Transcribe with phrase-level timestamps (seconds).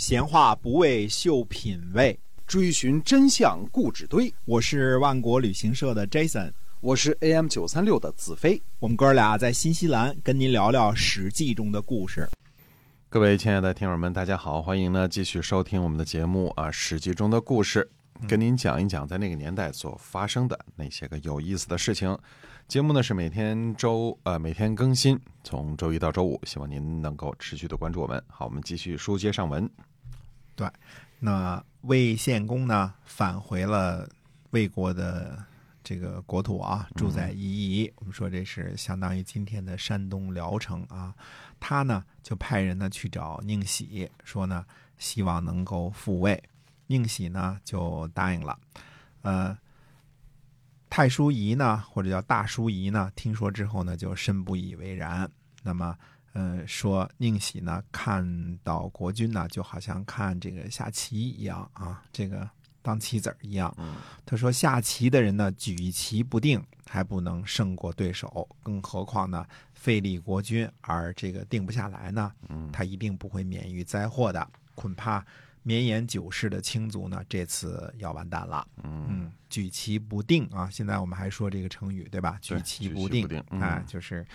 [0.00, 4.32] 闲话不为秀品味，追寻真相故纸堆。
[4.46, 8.62] 我是万国旅行社的 Jason，我是 AM 九三六的子飞。
[8.78, 12.26] 我们哥俩在新西兰跟您聊聊《史记》中的故事。
[13.10, 17.86] 各位亲爱的听友们，大家好，欢迎呢继续收听我们的节目啊，《史记》中的故事，
[18.26, 22.18] 跟您讲一讲在那个年代所发生的那些个有意思的事情。
[22.66, 28.22] 节目呢是每天周呃每天更新，从周一到周五，希望您能够持续的关注我们。
[28.28, 29.68] 好，我们继续书接上文。
[30.54, 30.70] 对，
[31.18, 34.08] 那魏献公呢返回了
[34.50, 35.42] 魏国的
[35.82, 37.92] 这个国土啊，住在夷夷。
[37.96, 41.14] 我们说这是相当于今天的山东聊城啊。
[41.58, 44.64] 他呢就派人呢去找宁喜，说呢
[44.98, 46.42] 希望能够复位。
[46.86, 48.58] 宁喜呢就答应了。
[49.22, 49.56] 呃，
[50.90, 55.30] 太叔仪呢或者叫大叔仪呢，听说之后呢就深不以为然。
[55.62, 55.96] 那么。
[56.32, 62.48] 呃，说宁喜呢，看到国君呢，就好像看这个下棋一样啊，这个
[62.82, 63.74] 当棋子儿一样。
[64.24, 72.32] 他说，下棋的人呢，举棋不定，还不能胜过对手，更何况呢，费力国君而这个定不下来呢？
[72.72, 75.24] 他一定不会免于灾祸的，恐怕。
[75.62, 78.66] 绵延九世的卿族呢，这次要完蛋了。
[78.82, 80.68] 嗯，举棋不定啊！
[80.70, 82.38] 现在我们还说这个成语，对吧？
[82.40, 84.26] 举棋不定，哎，就是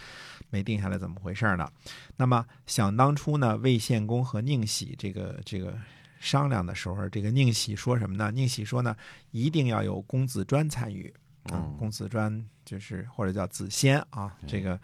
[0.50, 1.72] 没定下来，怎么回事呢？
[2.16, 5.76] 那么想当初呢，魏献公和宁喜这个这个
[6.20, 8.32] 商量的时候，这个宁喜说什么呢？
[8.32, 8.96] 宁喜说呢，
[9.32, 11.14] 一定要有公子专参与。
[11.52, 14.80] 嗯，公子专就是或者叫子仙啊，这个。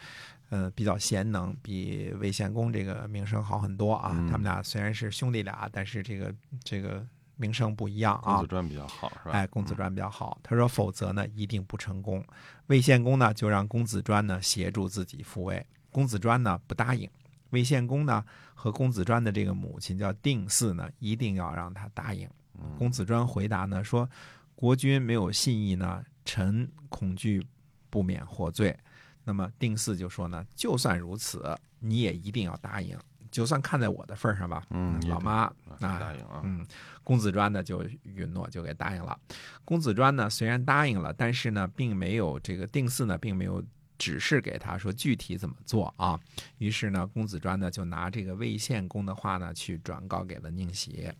[0.52, 4.09] 呃，比较贤能，比魏献公这个名声好很多啊。
[4.30, 7.07] 他们俩虽然是兄弟俩，但是这个这个
[7.38, 8.35] 名声不一样啊。
[8.35, 9.31] 公子传比较好，是吧？
[9.31, 10.38] 哎，公子传比较好。
[10.44, 12.22] 他说，否则呢，一定不成功。
[12.67, 15.66] 魏献公呢，就让公子专呢协助自己复位。
[15.89, 17.09] 公子专呢不答应。
[17.52, 18.22] 魏献公呢
[18.53, 22.29] 和公子专的这个母亲叫定嗣呢，一定要让他答应。
[22.77, 24.09] 公子专回答呢说，
[24.53, 27.41] 国君没有信义呢，臣恐惧
[27.89, 28.78] 不免获罪。
[29.24, 32.98] 那么定四就说呢，就算如此，你也一定要答应，
[33.30, 34.64] 就算看在我的份上吧。
[34.72, 36.42] 嗯，老妈啊，答应啊。
[36.44, 36.66] 嗯，
[37.04, 39.18] 公子专呢就允诺，就给答应了。
[39.64, 43.64] 公子专呢虽然答应了，但是呢并没有这个定四呢并没有
[43.98, 46.20] 指示给他说具体怎么做啊。
[46.58, 51.12] 于是呢，公子专呢就拿这个魏献公的话呢去转告给了宁喜，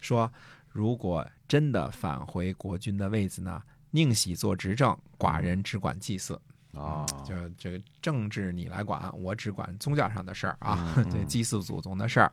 [0.00, 0.32] 说
[0.70, 6.40] 如果真的返回国君的位子呢，宁喜做执政，寡人只管祭祀。
[6.74, 12.32] 啊，就这个政治你来管，我只管宗教上的事儿啊，这祭祀祖宗的事儿。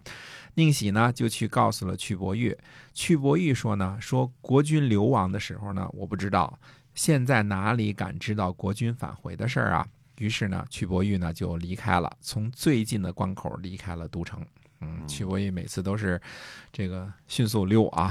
[0.53, 2.55] 宁喜呢就去告诉了屈伯玉，
[2.93, 6.57] 屈伯玉说呢，说国君流亡的时候呢，我不知道，
[6.93, 9.87] 现在哪里敢知道国君返回的事儿啊？
[10.19, 14.45] 于是呢，屈伯玉呢就离开了，从最近的关口离开了都城。
[14.81, 16.21] 嗯，屈伯玉每次都是
[16.71, 18.07] 这个迅速溜啊，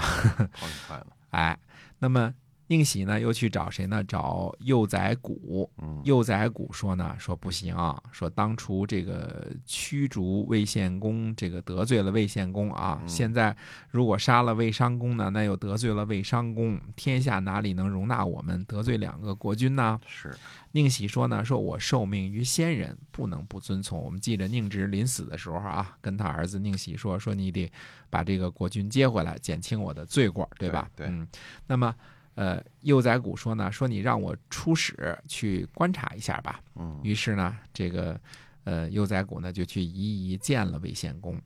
[0.52, 1.06] 跑很快了。
[1.30, 1.56] 哎，
[2.00, 2.34] 那么。
[2.68, 4.02] 宁喜呢，又去找谁呢？
[4.02, 5.70] 找幼宰谷。
[6.02, 13.00] 幼宰谷说呢，说不行，啊说当初这个驱逐魏献公，这个得罪了魏献公啊。
[13.06, 13.56] 现在
[13.90, 20.00] 如果杀了魏商公呢，那又得罪了魏商公，天下哪里能容纳我们得罪两个国君呢？
[20.06, 20.34] 是。
[20.72, 23.98] 宁喜说呢，说我受命于先人，不能不遵从。
[23.98, 27.70] 我们记着宁直临死的时候啊，跟他儿子宁喜说，说你得
[28.10, 30.90] 把这个国君接回来，减轻我的罪过，对吧？
[30.96, 31.06] 对。
[31.06, 31.26] 嗯，
[31.68, 31.94] 那么。
[32.36, 36.60] 呃，幼宰谷说呢，说你让我出使去观察一下吧。
[36.74, 38.20] 嗯，于是呢，这个
[38.64, 41.40] 呃幼宰谷呢就去一一见了魏献公。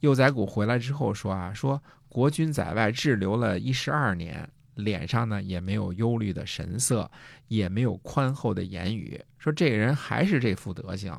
[0.00, 7.10] 幼宰谷回来之后说啊，说国君在外滞留了一十二年，脸上呢也没有忧虑的神色，
[7.48, 11.14] 也没有宽厚的言语，说这个人还是这副德行。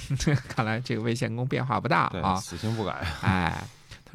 [0.48, 2.92] 看来这个魏献公变化不大啊，死性不改。
[3.22, 3.66] 哎。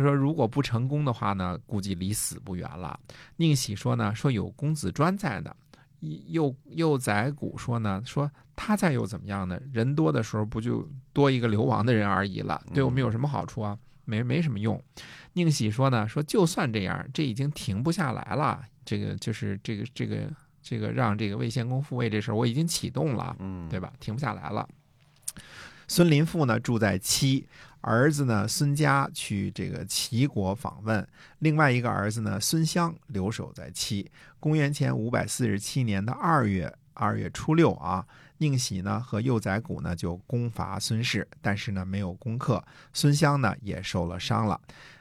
[0.01, 2.99] 他说：“如果不成功的话呢，估计离死不远了。”
[3.37, 5.55] 宁喜说：“呢，说有公子专在呢。”
[6.29, 9.59] 幼幼宰谷说：“呢，说他在又怎么样呢？
[9.71, 12.59] 人多的时候不就多一个流亡的人而已了？
[12.73, 13.77] 对我们有什么好处啊？
[14.05, 14.81] 没没什么用。”
[15.33, 18.63] 宁喜说：“呢，说就算这样，这已经停不下来了。
[18.83, 20.27] 这个就是这个这个
[20.63, 23.93] 这个让这个魏献公复位这事儿，我已经启动了，嗯，对吧？
[23.99, 24.67] 停不下来了。”
[25.87, 27.47] 孙林父呢住在齐，
[27.81, 31.07] 儿子呢孙家去这个齐国访问，
[31.39, 34.09] 另外一个儿子呢孙襄留守在齐。
[34.39, 38.05] 公元前五百四十七年的二月二月初六啊，
[38.37, 42.63] 宁喜呢和幼宰谷呢就攻伐孙氏，但是呢没有攻克，
[42.93, 44.59] 孙襄呢也受了伤了。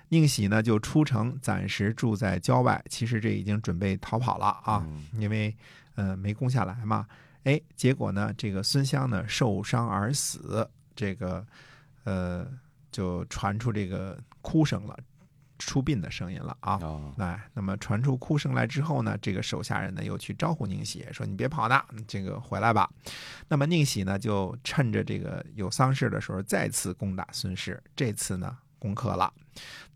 [0.09, 2.83] 宁喜呢就出城，暂时住在郊外。
[2.89, 5.55] 其实这已经准备逃跑了啊，因为
[5.95, 7.07] 呃没攻下来嘛。
[7.45, 10.69] 哎，结果呢这个孙襄呢受伤而死。
[10.95, 11.47] 这个，
[12.05, 12.47] 呃，
[12.93, 14.97] 就传出这个哭声了。
[15.59, 16.79] 出殡的声音了啊。
[16.81, 22.91] 哦，哎，那么传出哭声来之后呢，这个手下人呢又去招呼宁喜，说你别跑呢，这个回来吧。
[23.47, 29.31] 那么宁喜呢就趁着这个有丧事的时候，再次攻打孙氏，这次呢攻克了。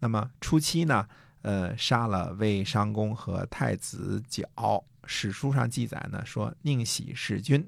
[0.00, 1.08] 那么初期呢，
[1.44, 4.82] 呃，杀了魏商公和太子角。
[5.06, 7.62] 史书上记载呢说宁喜弑君，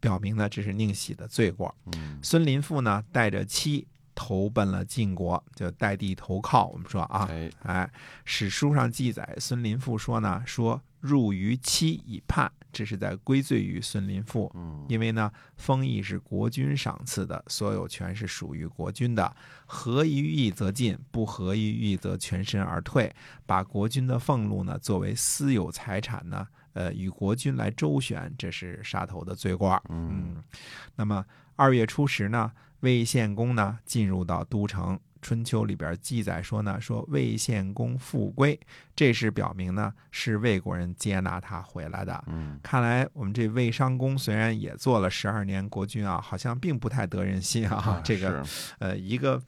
[0.00, 1.72] 表明呢这是宁喜的罪过。
[1.92, 6.66] 嗯孙林父呢带着妻投奔了晋国，就代地投靠。
[6.66, 7.90] 我们说啊，哎，哎，
[8.24, 14.50] 史书上记载，孙林父说呢，说入于妻以叛，这是在归罪于孙林赋。
[14.54, 19.36] 嗯因为呢，封邑是国君赏赐的，所有权是属于国君的。
[19.66, 23.14] 合于义则进，不合于义则全身而退。
[23.46, 29.82] 把国君的俸禄呢作为私有财产呢，呃，与国君来周旋，这是杀头的罪过。
[29.88, 30.44] 嗯嗯，
[30.96, 31.24] 那么
[31.56, 34.98] 二月初十呢，魏献公呢进入到都城。
[35.22, 38.58] 春秋里边记载说呢，说魏献公复归，
[38.94, 42.22] 这是表明呢是魏国人接纳他回来的。
[42.26, 48.00] 嗯看来我们这魏商公虽然也做了十二年国君啊，好像并不太得人心啊。
[48.04, 48.44] 这个
[48.80, 49.40] 呃，一个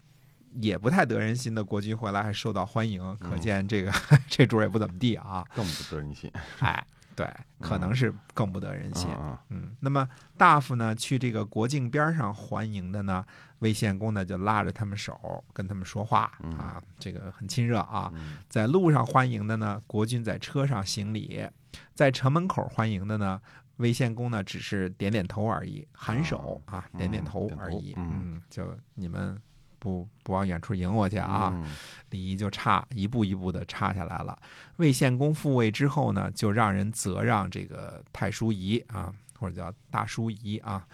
[0.60, 3.92] 也不太得人心的国君回来还受到欢迎，可嗯见这个
[4.30, 5.44] 这主儿也不怎么地啊。
[5.54, 6.30] 更不得人心，
[6.60, 7.28] 哎，对，
[7.60, 9.08] 可能是更不得人心。
[9.18, 13.24] 嗯嗯，那么大夫呢去这个国境边上欢迎的呢，
[13.60, 18.10] 魏献公呢就拉着他们手跟他们说话嗯啊，这个很亲热啊。
[18.14, 21.48] 嗯在路上欢迎的呢，国君在车上行礼；
[21.94, 23.40] 在城门口欢迎的呢，
[23.76, 27.94] 魏献公呢只是点点头而已，颔首啊，嗯点点头而已。
[27.96, 29.40] 嗯嗯，就你们
[29.84, 31.76] 不不往远处迎我去啊，嗯
[32.08, 34.36] 礼仪就差一步一步的差下来了。
[34.76, 40.86] 魏献公复位之后呢，就让人责让这个太叔仪啊，或者叫大叔仪啊。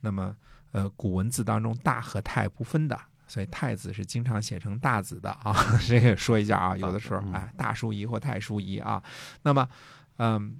[0.00, 0.34] 那么，
[0.72, 5.54] 呃，古文字当中大和太不分的，所以太子是经常写成大子的啊。
[5.86, 9.02] 这个说一下啊，有的时候嗯哎，大叔仪或太叔仪啊。
[9.42, 9.68] 那么，
[10.16, 10.56] 嗯，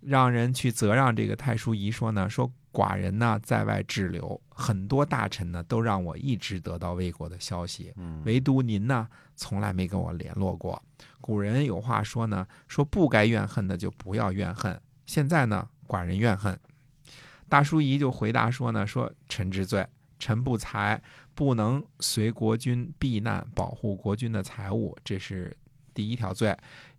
[0.00, 10.80] 让人去责让这个太叔仪说呢，说寡人呢在外滞留，很多大臣呢都让我一直得到魏国的消息，嗯唯独您呢，从来没跟我联络过。
[11.20, 14.80] 古人有话说呢，说不该怨恨的就不要怨恨。
[15.06, 16.58] 现在呢，寡人怨恨。
[17.48, 19.86] 大叔仪就回答说呢，说臣之罪，
[20.18, 21.02] 臣不才，
[21.34, 25.56] 不能随国君避难，保护国君的财物，这是
[25.94, 26.56] 第一条罪。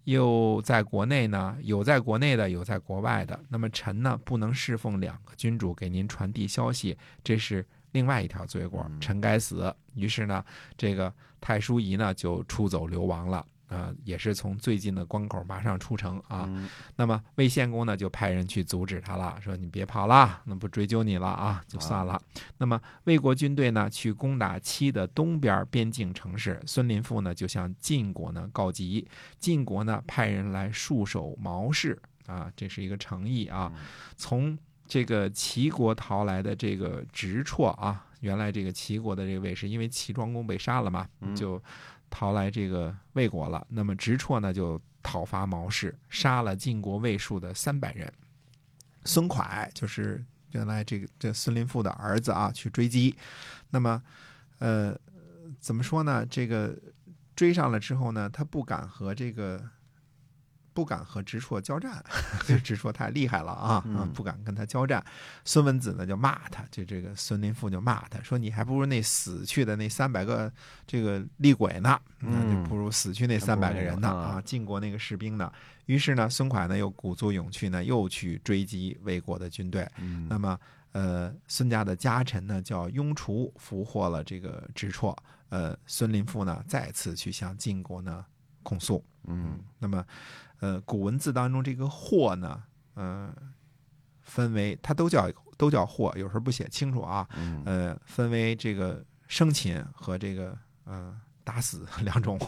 [0.09, 3.39] 又在国内呢，有在国内的，有在国外的。
[3.47, 9.71] 那么臣呢，不能侍奉两个君主，给您传递消息，这是另外一条罪过，嗯臣该死。
[9.93, 10.43] 于是呢，
[10.75, 13.45] 这个太叔仪呢就出走流亡了。
[13.69, 16.45] 啊、也是从最近的关口马上出城啊。
[16.47, 22.21] 嗯那么魏献公呢就派人去阻止他了，说你别跑了，那不追究你了啊，就算了。
[22.57, 29.07] 那么魏国军队呢去攻打齐的东边边境城市，孙林父呢就向晋国呢告急，
[29.39, 33.71] 晋国呢派人来戍守毛氏啊，这是一个诚意啊。
[34.17, 34.57] 从
[34.87, 41.61] 这个齐国逃来的这个直绰啊，原来这个齐国的这个卫士，因为齐庄公被杀了嘛，嗯就
[42.09, 43.65] 逃来这个魏国了。
[43.69, 48.11] 那么直绰呢就讨伐毛氏，杀了晋国卫戍的三百人。
[49.05, 53.15] 孙蒯就是原来这个这孙林父的儿子啊，去追击。
[53.69, 54.01] 那么，
[54.57, 54.95] 呃，
[55.59, 56.25] 怎么说呢？
[56.25, 56.77] 这个
[57.35, 59.63] 追上了之后呢，他不敢和这个
[60.79, 62.01] 不敢和直绰交战，
[62.47, 65.03] 这直绰太厉害了啊啊嗯，不敢跟他交战。
[65.43, 70.49] 孙文子呢就骂他，就这个孙林父就骂他说：“你还不如那死去的那三百个
[70.87, 74.41] 这个厉鬼呢，那嗯就不如死去那三百个人呢啊啊！
[74.45, 75.51] 晋国那个士兵呢。”
[75.85, 79.85] 于是呢，孙蒯呢又鼓足勇气呢，又去追击魏国的军队。
[79.97, 80.57] 嗯那么，
[80.93, 85.13] 呃，孙家的家臣呢叫雍除，俘获了这个直绰。
[85.49, 88.25] 呃，孙林父呢再次去向晋国呢
[88.63, 89.03] 控诉。
[89.25, 90.03] 嗯那么，
[90.59, 92.61] 呃，古文字当中这个“祸”呢，
[92.95, 93.33] 呃，
[94.21, 97.27] 分为它都叫都叫祸，有时候不写清楚啊。
[97.35, 102.39] 嗯呃，分为这个生擒和这个呃打死 两种，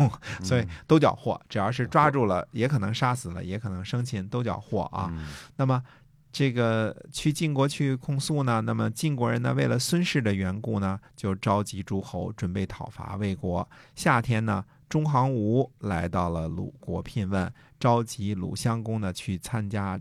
[0.44, 1.39] 所以都叫祸。
[1.50, 5.08] 只要是抓住了，也可能杀死了，也可能生擒，都叫祸啊。
[5.12, 5.84] 嗯那么。
[6.31, 13.67] 这个去晋国去控诉呢，那么晋国人呢，为了孙氏的缘故呢，就召集诸侯准备讨伐魏国。
[13.95, 20.00] 夏天呢，中行吴来到了鲁国聘问，召集鲁襄公呢去参加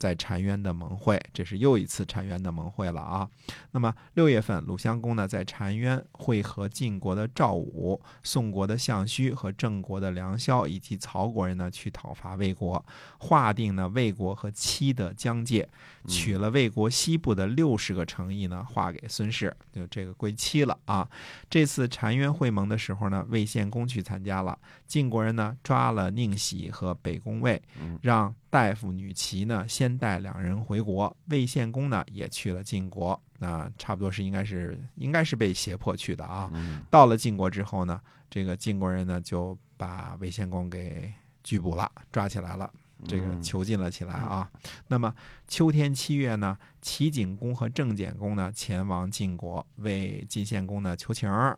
[0.00, 3.28] 在澶渊的盟会，这是又一次澶渊的盟会了啊。
[3.72, 12.82] 那么六月份，鲁襄公呢在澶渊会合晋国的赵武、宋国的项须和郑国的梁萧以及曹国人呢去讨伐魏国，
[13.18, 15.68] 划定呢魏国和七的疆界，
[16.08, 21.06] 取了魏国西部的六十个城邑呢划给孙氏，就这个归七了啊。
[21.50, 24.58] 这次澶渊会盟的时候呢，魏献公去参加了，
[24.90, 27.62] 晋国人呢抓了宁喜和北宫卫，
[28.02, 36.50] 让大夫女齐呢先带两人回国，魏献公呢也去了晋国，那差不多是应该是应该是被胁迫去的啊。
[36.90, 41.12] 到了晋国之后呢，这个晋国人呢就把魏献公给
[41.44, 42.68] 拘捕了，抓起来了。
[43.06, 44.50] 这个囚禁了起来啊。
[44.88, 45.14] 那么
[45.48, 51.56] 秋天七月呢，齐景公和郑简公呢前往晋国为晋献公呢求情啊。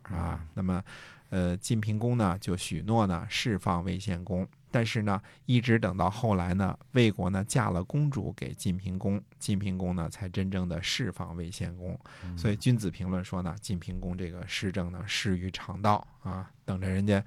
[0.53, 0.83] 那么，
[1.29, 4.47] 呃，晋平公呢就许诺呢释放魏献公。
[4.73, 11.95] 但是呢，一直等到后来呢，魏国呢嫁了公主给晋平公，晋平公呢才真正的释放魏献公。
[12.35, 17.23] 所以君子评论说呢，晋平公这个施政呢失于常道啊，等着人家，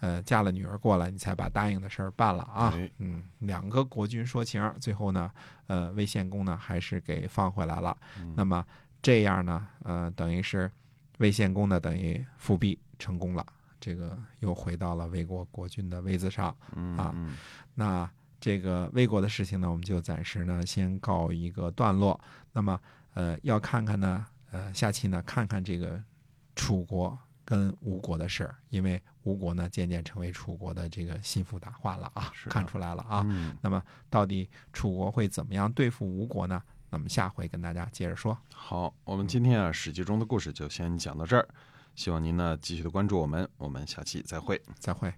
[0.00, 2.78] 呃，嫁了女儿过来，你才把答应的事儿办了啊。
[2.98, 5.30] 嗯，两个国君说情，最后呢，
[5.68, 7.96] 呃，魏献公呢还是给放回来了。
[8.36, 8.62] 那么
[9.00, 10.70] 这样呢，呃，等于是
[11.16, 13.46] 魏献公呢等于复辟成功了。
[13.80, 16.54] 这个又回到了魏国国君的位子上
[16.96, 17.14] 啊，
[17.74, 18.08] 那
[18.38, 22.18] 这个魏国的事情呢，我们就暂时呢先告一个段落。
[22.52, 22.80] 那么，
[23.14, 26.02] 呃，要看看呢，呃，下期呢看看这个
[26.54, 33.26] 楚国跟吴国的事儿，因为吴国呢渐渐成为楚国的这个心腹大患了啊，看出来了啊。
[33.60, 36.62] 那么，到底楚国会怎么样对付吴国呢？
[36.92, 38.36] 那么下回跟大家接着说。
[38.52, 41.48] 好，我们今天啊《史记》中的故事就先讲到这儿。
[41.94, 45.12] 希望您呢继续的关注我们，我们下期再会，再会。